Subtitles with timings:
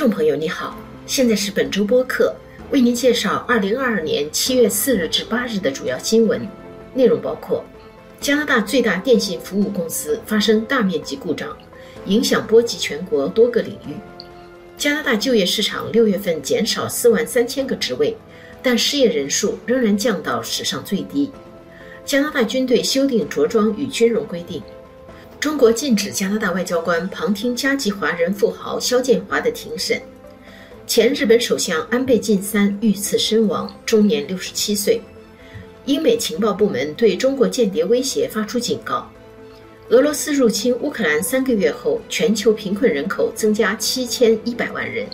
[0.00, 2.34] 众朋友，你好，现在是本周播客，
[2.70, 6.40] 为您介绍二零二二年七月四日至八日的主要新闻
[6.94, 7.62] 内容，包括
[8.18, 11.54] 加拿大最大电信服务公司发生大面积故障，
[12.06, 13.92] 影响波及全国多个领域；
[14.78, 18.16] 加拿大就业市场六月份减少四万三千个职位，
[18.62, 21.30] 但失业人数仍然降到史上最低；
[22.06, 24.62] 加拿大军队修订着装与军容规定。
[25.40, 29.98] 中国禁止加拿大外交官旁听加籍华人富豪肖建华的庭审。
[30.86, 35.00] 前日本首相安倍晋三遇刺身亡，终年六十七岁。
[35.86, 39.10] 英美情报部门对中国间谍威胁发出警告。
[39.88, 45.06] 俄罗斯入侵乌克兰三个月后，全球贫困人口增加七千一百万人。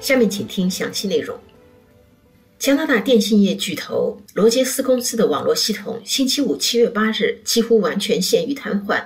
[0.00, 1.38] 下面请听详细内容。
[2.58, 8.98] 加拿大电信业巨头罗杰斯公司的网络系统星期五七月八日几乎完全陷于瘫痪。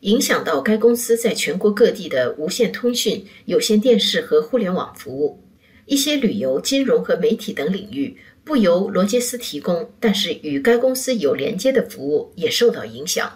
[0.00, 5.42] 影响到该公司在全国各地的无线通讯、有线电视和互联网服务。
[5.84, 13.30] 一些旅游、金融和媒体等领域不由罗杰斯提供，但是与该公司有连接的服务也受到影响。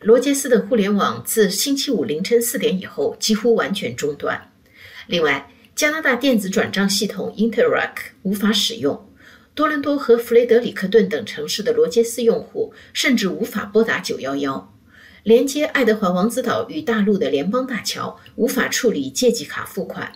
[0.00, 4.52] 罗杰斯的互联网自星期五凌晨四点以后几乎完全中断。
[5.08, 9.10] 另外，加拿大电子转账系统 Interac 无法使用。
[9.54, 14.75] 多伦多和弗雷德里克顿等城市的罗杰斯用户甚至无法拨打九幺幺。
[15.26, 20.12] 连接爱德华王子岛与大陆的联邦大桥无法处理借记卡付款，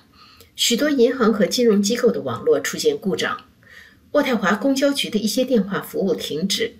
[0.55, 3.47] 许多银行和金融机构的网络出现故障，
[4.12, 6.75] 渥太华公交局的一些电话服务停止，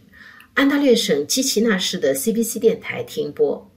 [0.55, 3.69] 安大略省基奇纳市的 CBC 电台停播。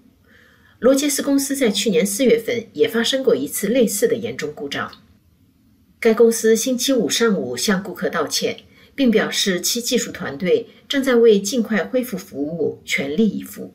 [0.78, 4.92] 罗杰斯公司在去年四月份也发生过一次类似的严重故障。
[6.00, 8.60] 该公司星期五上午向顾客道歉，
[8.94, 13.74] 并表示其技术团队正在为尽快恢复服务全力以赴。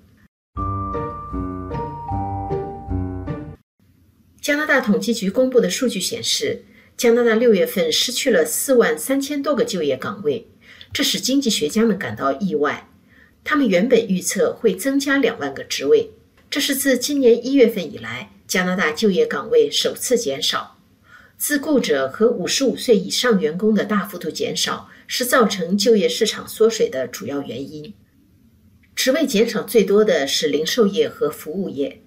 [4.49, 6.65] 加拿大统计局公布的数据显示，
[6.97, 10.49] 加拿大六月份失去了四万三千多个就业岗位，
[10.91, 12.89] 这使经济学家们感到意外。
[13.45, 16.13] 他们原本预测会增加两万个职位，
[16.49, 20.79] 这是自今年一月份以来加拿大就业岗位首次减少。
[21.37, 27.93] 自雇者和五十五岁以上员工的大幅度减少是造成就业市场缩水的主要原因。
[28.97, 32.01] 职位减少最多的是零售业和服务业。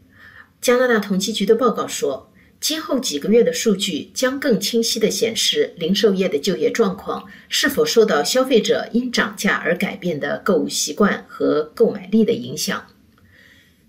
[0.59, 2.29] 加拿大统计局的报告说。
[2.61, 12.85] 今后几个月的数据将更清晰地显示零售业的就业状况是否受到消费者因涨价而改变的购物习惯和购买力的影响。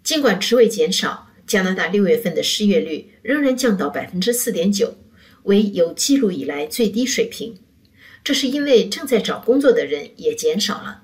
[0.03, 4.97] 尽管职位减少，加拿大六月份的失业率仍然降到百分之四点九，
[5.43, 7.59] 为有记录以来最低水平。
[8.25, 11.03] 这是因为正在找工作的人也减少了。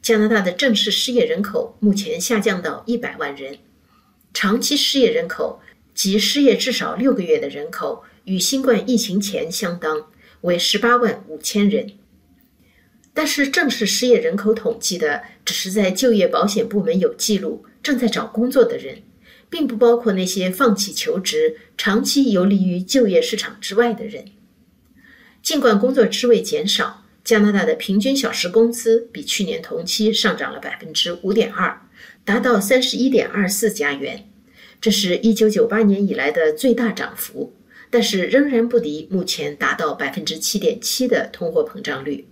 [0.00, 3.58] 加拿大的正式失业人口目前下降到一百万人，
[4.32, 5.60] 长期失业人口。
[5.94, 10.08] 即失业至少六个月的人口与新冠疫情前相当，
[10.40, 11.92] 为十八万五千人。
[13.12, 19.02] 但是，正式失业人口统计的只是在就业保险部门有记录、正在找工作的人，
[19.48, 24.24] 并不包括那些放弃求职、长期游离于就业市场之外的人。
[25.42, 31.82] 尽管工作职位减少，加拿大的平均小时工资比去年同期上涨了百分之五点二，
[32.24, 34.28] 达到三十一点二四加元。
[34.80, 37.54] 这是一九九八年以来的最大涨幅，
[37.90, 42.26] 但是仍然不敌目前达到百分之七点七的通货膨胀率。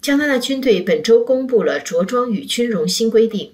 [0.00, 3.52] 加拿大军队本周公布了着装与军容新规定，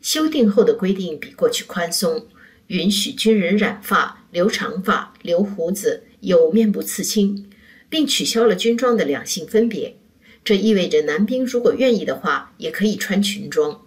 [0.00, 2.26] 修订后的规定比过去宽松，
[2.68, 7.48] 允许军人染发、留长发、留胡子、有面部刺青，
[7.88, 9.96] 并取消了军装的两性分别。
[10.44, 13.86] 这意味着男兵如果愿意的话，也可以穿裙装。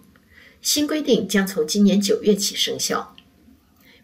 [0.62, 3.14] 新规定将从今年九月起生效。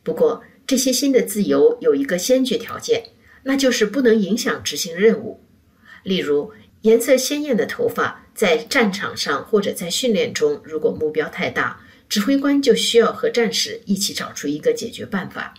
[0.02, 3.10] 不过，这些新的自由有一个先决条件，
[3.44, 5.40] 那就是不能影响执行任务。
[6.02, 6.52] 例如，
[6.82, 15.55] 颜色鲜艳的头发在战场上或者在训练中，如果目标太大，指挥官就需要和战士一起找出一个解决办法。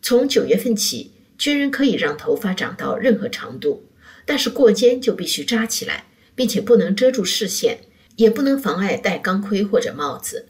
[0.00, 3.84] 从九月份起，军人可以让头发长到任何长度。
[4.30, 6.04] 但是过肩就必须扎起来，
[6.36, 7.80] 并且不能遮住视线，
[8.14, 10.46] 也不能妨碍戴钢盔或者帽子。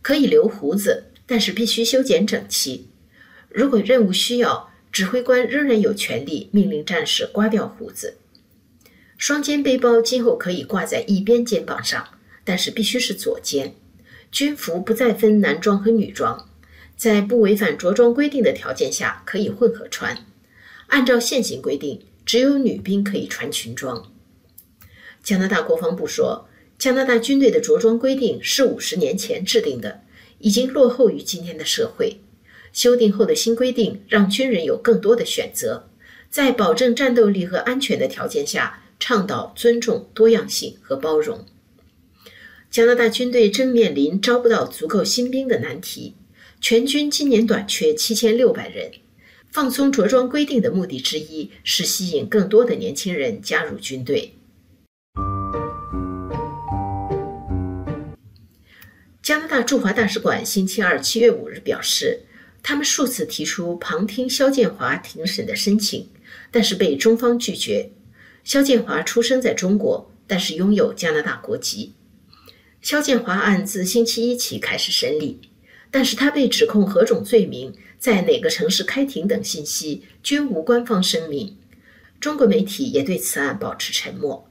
[0.00, 2.88] 可以留胡子，但是必须修剪整齐。
[3.50, 8.16] 如果任务需要，指挥官仍然有权利命令战士刮掉胡子。
[9.18, 12.08] 双肩背包今后可以挂在一边肩膀上，
[12.44, 13.74] 但是必须是左肩。
[14.32, 16.48] 军服不再分男装和女装，
[16.96, 20.16] 在不违反着装规定的条件下可以混合穿。
[20.86, 22.00] 按照现行规定。
[22.28, 24.12] 只有女兵可以穿裙装。
[25.22, 26.46] 加拿大国防部说，
[26.78, 30.02] 加拿大军队的着装规定是五十年前制定的，
[30.38, 32.20] 已经落后于今天的社会。
[32.70, 35.88] 修订后的新规定让军人有更多的选择，
[36.28, 41.46] 在保证战斗力和安全的条件下，倡导尊重多样性和包容。
[42.70, 46.12] 加拿大军队正面临招不到足够新兵的难题，
[46.60, 48.90] 全军今年短缺七千六百人。
[49.50, 54.34] 放松着装规定的目的之一是吸引更多的年轻人加入军队。
[59.22, 62.20] 加拿大驻华大使馆星期二七月五日表示，
[62.62, 66.08] 他们数次提出旁听肖建华庭审的申请，
[66.50, 67.90] 但是被中方拒绝。
[68.44, 71.94] 肖建华出生在中国，但是拥有加拿大国籍。
[72.80, 75.40] 肖建华案自星期一起开始审理，
[75.90, 81.56] 但是他被指控何种罪名、在哪个城市开庭等信息均无官方声明。
[82.20, 84.48] 中国媒体也对此案保持沉默。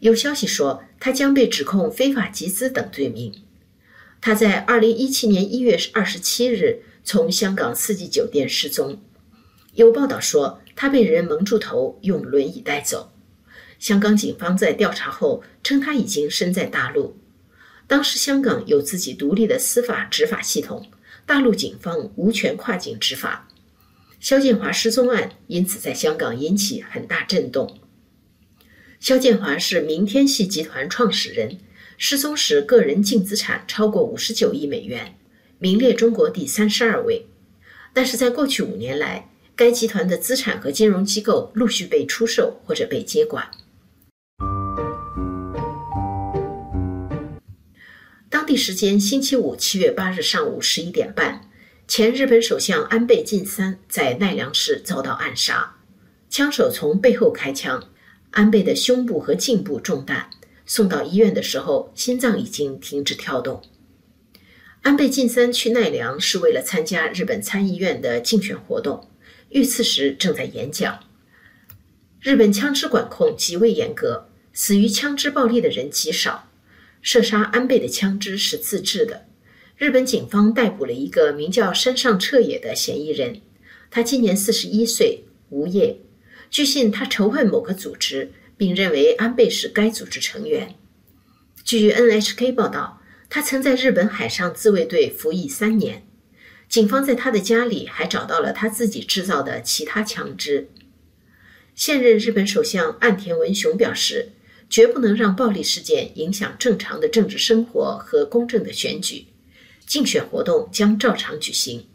[0.00, 3.32] 有消息说，他将被指控非法集资等罪名。
[4.20, 9.00] 他在二零一七年一月二十七日从香港四季酒店失踪。
[9.74, 13.12] 有报道说，他被人蒙住头，用轮椅带走。
[13.78, 17.16] 香港警方在调查后称，他已经身在大陆。
[17.86, 20.86] 当时香港有自己独立的司法执法系统，
[21.26, 23.48] 大陆警方无权跨境执法。
[24.20, 27.78] 肖建华失踪案因此在香港引起很大震动。
[28.98, 31.58] 肖建华是明天系集团创始人，
[31.98, 35.18] 失踪时个人净资产超过五十九亿美元，
[35.58, 37.26] 名列中国第三十二位。
[37.92, 43.46] 但是在过去五年来，该集团的资产和金融机构陆续被出售或者被接管。
[48.44, 51.48] 当地时间星期五七月八日上午十一点半，
[51.88, 55.76] 前日本首相安倍晋三在奈良市遭到暗杀，
[56.28, 57.88] 枪手从背后开枪，
[58.32, 60.28] 安倍的胸部和颈部中弹，
[60.66, 63.62] 送到医院的时候心脏已经停止跳动。
[64.82, 69.08] 安倍晋三去奈良是为了参加日本参议院的竞选活动，
[69.48, 71.00] 遇刺时正在演讲。
[72.20, 76.50] 日本枪支管控极为严格，死于枪支暴力的人极少。
[77.04, 79.26] 射杀安倍的枪支是自制的。
[79.76, 83.42] 日本警方逮捕了一个名叫山上彻也的嫌疑人，
[83.90, 85.98] 他今年四十一岁，无业。
[86.50, 90.76] 据信他仇恨某个组织，并认为安倍是该组织成员。
[91.62, 96.06] 据 NHK 报道，他曾在日本海上自卫队服役三年。
[96.70, 100.70] 警方在他的家里还找到了他自己制造的其他枪支。
[101.74, 104.30] 现任日本首相岸田文雄表示。
[104.68, 109.26] 绝不能让暴力事件影响正常的政治生活和公正的选举。
[109.86, 111.86] 竞选活动将照常举行。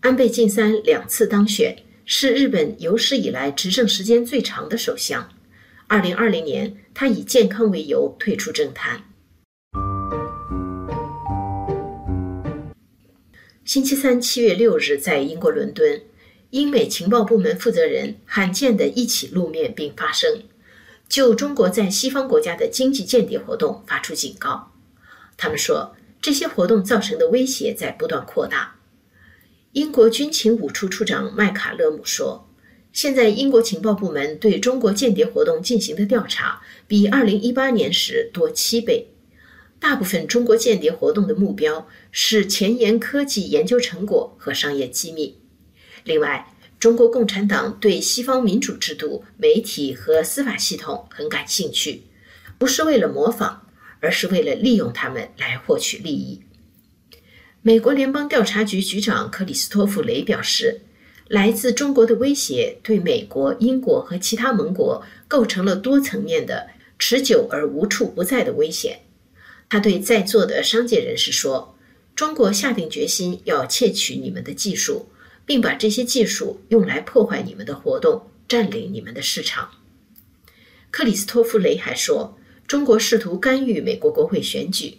[0.00, 5.28] 安倍晋三两次当选，是日本有史以来执政时间最长的首相。
[5.86, 9.02] 二零二零年，他以健康为由退出政坛。
[13.64, 16.00] 星期三，七月六日，在英国伦敦，
[16.50, 20.42] 英美情报部门负责人罕见的一起露面并发声。
[21.08, 24.72] 就中国在西方国家的经济间谍活动发出警告，
[25.36, 28.76] 他们说这些活动造成的威胁在不断扩大。
[29.72, 32.48] 英国军情五处处长麦卡勒姆说
[32.92, 39.08] ：“现在英国情报部门对中国间谍活动进行的调查比2018年时多七倍，
[39.78, 45.38] 大部分中国间谍活动的目标是前沿科技研究成果和商业机密。
[46.04, 52.02] 另外。”中国共产党对西方民主制度、媒体和司法系统很感兴趣，
[52.58, 53.66] 不是为了模仿，
[54.00, 56.42] 而是为了利用他们来获取利益。
[57.62, 60.82] 美国联邦调查局局长克里斯托弗·雷表示，
[61.28, 66.68] 来自中国的威胁对美国、英国和其他盟国构成了多层面的、
[66.98, 69.00] 持久而无处不在的危险。
[69.68, 71.76] 他对在座的商界人士说
[72.14, 75.08] ：“中国下定决心要窃取你们的技术。”
[75.46, 79.70] 并把这些技术用来破坏你们的活动，占领你们的市场。
[80.90, 82.36] 克里斯托弗雷还说，
[82.66, 84.98] 中国试图干预美国国会选举，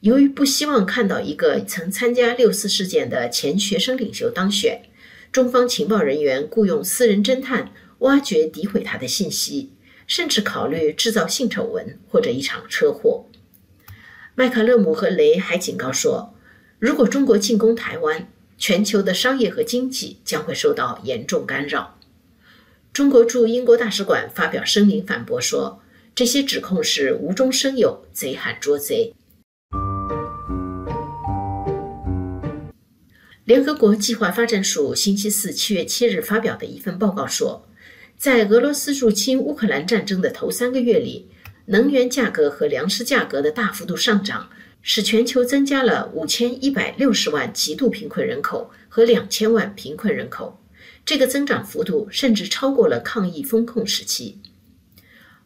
[0.00, 4.82] 由于不希望看到一个曾参加六四事件的前学生领袖当选，
[5.30, 9.72] 中方情报人员雇佣私人侦探挖掘、诋毁他的信息，
[10.06, 13.26] 甚至考虑制造性丑闻或者一场车祸。
[14.34, 16.34] 麦卡勒姆和雷还警告说，
[16.78, 21.98] 如果中国进攻台湾，全球的商业和经济将会受到严重干扰。
[22.92, 25.82] 中国驻英国大使馆发表声明反驳说，
[26.14, 29.12] 这些指控是无中生有、贼喊捉贼。
[33.44, 37.68] 联合国计划发展署星期四七月七日发表的一份报告说，
[38.16, 41.28] 在俄罗斯入侵乌克兰战争的头三个月里，
[41.66, 44.48] 能源价格和粮食价格的大幅度上涨，
[44.86, 50.60] 使全球增加了五千一百六十万极度贫困人口和两千万贫困人口，
[51.06, 54.38] 这个增长幅度甚至超过了抗疫风控时期。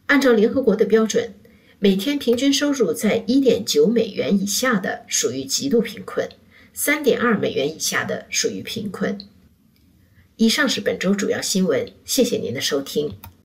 [0.07, 1.33] 按照联合国的标准，
[1.79, 6.27] 每天平均收入在一点九美元以下的属于极度贫困，
[6.73, 9.17] 三点二美元以下的属于贫困。
[10.35, 13.13] 以上是本周主要新闻，谢谢您的收听。